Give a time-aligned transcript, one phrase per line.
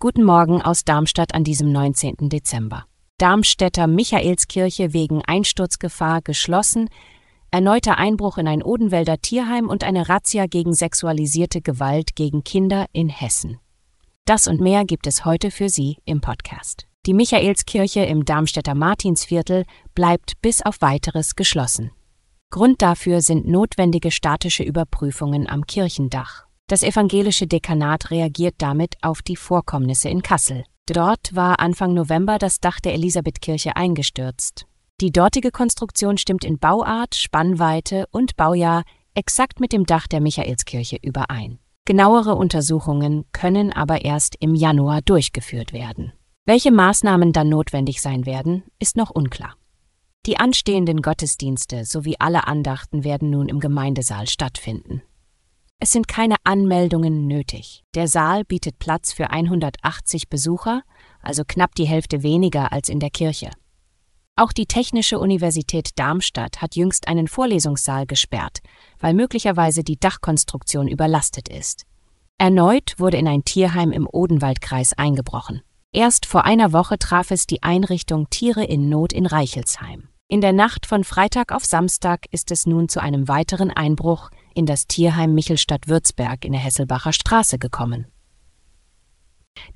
[0.00, 2.30] Guten Morgen aus Darmstadt an diesem 19.
[2.30, 2.86] Dezember.
[3.18, 6.88] Darmstädter Michaelskirche wegen Einsturzgefahr geschlossen,
[7.50, 13.10] erneuter Einbruch in ein Odenwälder Tierheim und eine Razzia gegen sexualisierte Gewalt gegen Kinder in
[13.10, 13.58] Hessen.
[14.24, 16.86] Das und mehr gibt es heute für Sie im Podcast.
[17.04, 21.90] Die Michaelskirche im Darmstädter Martinsviertel bleibt bis auf weiteres geschlossen.
[22.50, 26.47] Grund dafür sind notwendige statische Überprüfungen am Kirchendach.
[26.68, 30.64] Das evangelische Dekanat reagiert damit auf die Vorkommnisse in Kassel.
[30.84, 34.66] Dort war Anfang November das Dach der Elisabethkirche eingestürzt.
[35.00, 38.84] Die dortige Konstruktion stimmt in Bauart, Spannweite und Baujahr
[39.14, 41.58] exakt mit dem Dach der Michaelskirche überein.
[41.86, 46.12] Genauere Untersuchungen können aber erst im Januar durchgeführt werden.
[46.44, 49.54] Welche Maßnahmen dann notwendig sein werden, ist noch unklar.
[50.26, 55.00] Die anstehenden Gottesdienste sowie alle Andachten werden nun im Gemeindesaal stattfinden.
[55.80, 57.84] Es sind keine Anmeldungen nötig.
[57.94, 60.82] Der Saal bietet Platz für 180 Besucher,
[61.22, 63.50] also knapp die Hälfte weniger als in der Kirche.
[64.34, 68.58] Auch die Technische Universität Darmstadt hat jüngst einen Vorlesungssaal gesperrt,
[68.98, 71.84] weil möglicherweise die Dachkonstruktion überlastet ist.
[72.38, 75.62] Erneut wurde in ein Tierheim im Odenwaldkreis eingebrochen.
[75.92, 80.08] Erst vor einer Woche traf es die Einrichtung Tiere in Not in Reichelsheim.
[80.28, 84.66] In der Nacht von Freitag auf Samstag ist es nun zu einem weiteren Einbruch in
[84.66, 88.06] das Tierheim Michelstadt-Würzberg in der Hesselbacher Straße gekommen.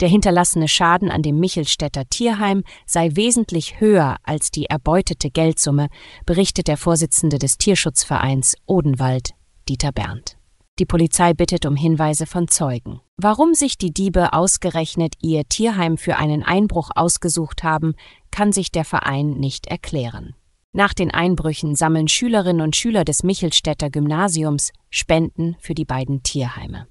[0.00, 5.88] Der hinterlassene Schaden an dem Michelstädter Tierheim sei wesentlich höher als die erbeutete Geldsumme,
[6.26, 9.30] berichtet der Vorsitzende des Tierschutzvereins Odenwald,
[9.68, 10.36] Dieter Berndt.
[10.80, 13.00] Die Polizei bittet um Hinweise von Zeugen.
[13.16, 17.94] Warum sich die Diebe ausgerechnet ihr Tierheim für einen Einbruch ausgesucht haben,
[18.32, 20.34] kann sich der Verein nicht erklären.
[20.74, 26.86] Nach den Einbrüchen sammeln Schülerinnen und Schüler des Michelstädter Gymnasiums Spenden für die beiden Tierheime.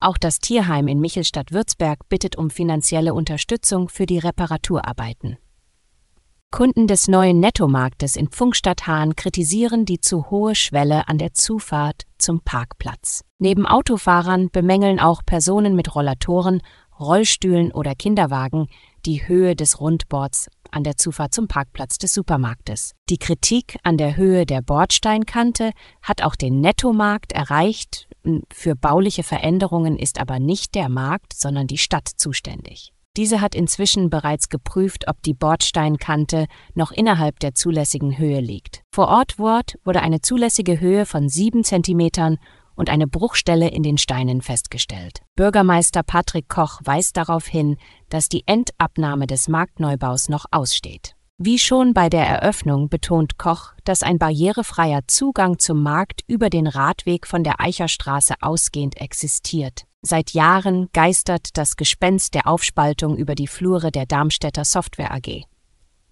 [0.00, 5.36] Auch das Tierheim in Michelstadt-Würzberg bittet um finanzielle Unterstützung für die Reparaturarbeiten.
[6.50, 12.40] Kunden des neuen Nettomarktes in Pfunkstadt-Hahn kritisieren die zu hohe Schwelle an der Zufahrt zum
[12.40, 13.24] Parkplatz.
[13.38, 16.62] Neben Autofahrern bemängeln auch Personen mit Rollatoren,
[16.98, 18.68] Rollstühlen oder Kinderwagen
[19.06, 22.92] die Höhe des Rundbords an der Zufahrt zum Parkplatz des Supermarktes.
[23.08, 25.70] Die Kritik an der Höhe der Bordsteinkante
[26.02, 28.08] hat auch den Nettomarkt erreicht.
[28.52, 32.92] Für bauliche Veränderungen ist aber nicht der Markt, sondern die Stadt zuständig.
[33.16, 38.82] Diese hat inzwischen bereits geprüft, ob die Bordsteinkante noch innerhalb der zulässigen Höhe liegt.
[38.92, 42.36] Vor Ort wurde eine zulässige Höhe von sieben Zentimetern
[42.76, 45.22] und eine Bruchstelle in den Steinen festgestellt.
[45.34, 47.76] Bürgermeister Patrick Koch weist darauf hin,
[48.08, 51.16] dass die Endabnahme des Marktneubaus noch aussteht.
[51.38, 56.66] Wie schon bei der Eröffnung betont Koch, dass ein barrierefreier Zugang zum Markt über den
[56.66, 59.84] Radweg von der Eicherstraße ausgehend existiert.
[60.00, 65.42] Seit Jahren geistert das Gespenst der Aufspaltung über die Flure der Darmstädter Software AG.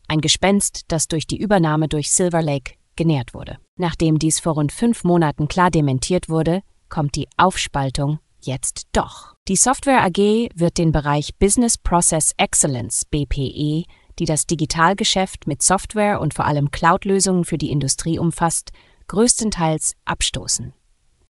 [0.08, 3.59] Ein Gespenst, das durch die Übernahme durch Silver Lake genährt wurde.
[3.77, 9.34] Nachdem dies vor rund fünf Monaten klar dementiert wurde, kommt die Aufspaltung jetzt doch.
[9.49, 13.84] Die Software AG wird den Bereich Business Process Excellence BPE
[14.19, 18.71] die das Digitalgeschäft mit Software und vor allem Cloud-Lösungen für die Industrie umfasst,
[19.09, 20.72] größtenteils abstoßen.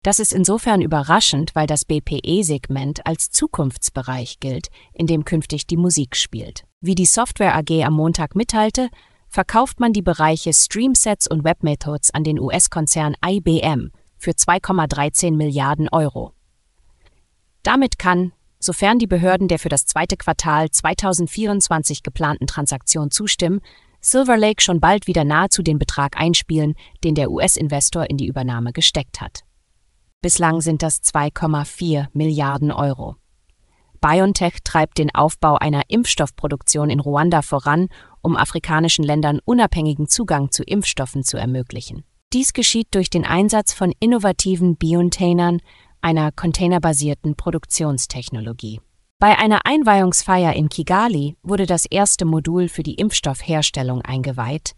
[0.03, 6.16] Das ist insofern überraschend, weil das BPE-Segment als Zukunftsbereich gilt, in dem künftig die Musik
[6.16, 6.65] spielt.
[6.81, 8.88] Wie die Software AG am Montag mitteilte,
[9.30, 16.34] verkauft man die Bereiche Streamsets und Webmethods an den US-Konzern IBM für 2,13 Milliarden Euro.
[17.62, 18.32] Damit kann,
[18.62, 23.62] Sofern die Behörden der für das zweite Quartal 2024 geplanten Transaktion zustimmen,
[24.03, 28.72] Silver Lake schon bald wieder nahezu den Betrag einspielen, den der US-Investor in die Übernahme
[28.72, 29.44] gesteckt hat.
[30.21, 33.16] Bislang sind das 2,4 Milliarden Euro.
[34.03, 37.88] BioNTech treibt den Aufbau einer Impfstoffproduktion in Ruanda voran,
[38.22, 42.04] um afrikanischen Ländern unabhängigen Zugang zu Impfstoffen zu ermöglichen.
[42.32, 45.60] Dies geschieht durch den Einsatz von innovativen Biontainern
[46.00, 48.80] einer containerbasierten Produktionstechnologie.
[49.18, 54.74] Bei einer Einweihungsfeier in Kigali wurde das erste Modul für die Impfstoffherstellung eingeweiht,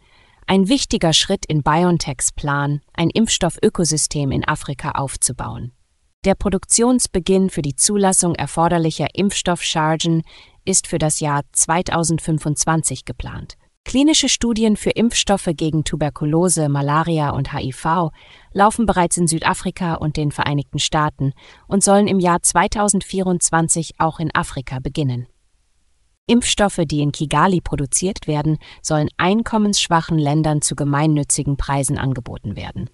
[0.46, 5.72] ein wichtiger Schritt in BioNTechs Plan, ein Impfstoffökosystem in Afrika aufzubauen.
[6.24, 10.22] Der Produktionsbeginn für die Zulassung erforderlicher Impfstoffchargen
[10.64, 13.56] ist für das Jahr 2025 geplant.
[13.84, 18.10] Klinische Studien für Impfstoffe gegen Tuberkulose, Malaria und HIV
[18.52, 21.32] laufen bereits in Südafrika und den Vereinigten Staaten
[21.66, 25.26] und sollen im Jahr 2024 auch in Afrika beginnen.
[26.26, 32.88] Impfstoffe, die in Kigali produziert werden, sollen einkommensschwachen Ländern zu gemeinnützigen Preisen angeboten werden.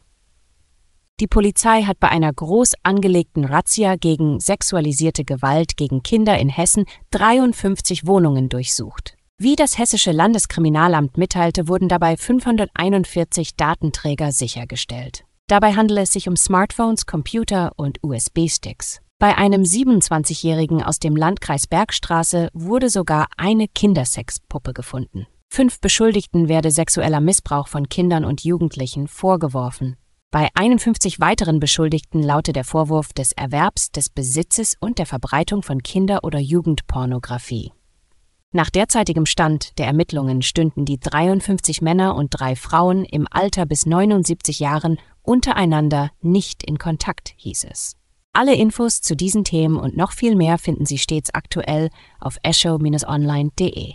[1.21, 6.85] Die Polizei hat bei einer groß angelegten Razzia gegen sexualisierte Gewalt gegen Kinder in Hessen
[7.11, 9.17] 53 Wohnungen durchsucht.
[9.37, 15.25] Wie das hessische Landeskriminalamt mitteilte, wurden dabei 541 Datenträger sichergestellt.
[15.49, 19.01] Dabei handele es sich um Smartphones, Computer und USB-Sticks.
[19.19, 25.27] Bei einem 27-Jährigen aus dem Landkreis Bergstraße wurde sogar eine Kindersexpuppe gefunden.
[25.49, 29.97] Fünf Beschuldigten werde sexueller Missbrauch von Kindern und Jugendlichen vorgeworfen.
[30.31, 35.83] Bei 51 weiteren Beschuldigten lautet der Vorwurf des Erwerbs, des Besitzes und der Verbreitung von
[35.83, 37.73] Kinder- oder Jugendpornografie.
[38.53, 43.87] Nach derzeitigem Stand der Ermittlungen stünden die 53 Männer und drei Frauen im Alter bis
[43.87, 47.97] 79 Jahren untereinander nicht in Kontakt, hieß es.
[48.35, 51.89] Alle Infos zu diesen Themen und noch viel mehr finden Sie stets aktuell
[52.21, 53.95] auf esho-online.de.